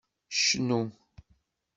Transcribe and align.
Cnu! 0.39 0.79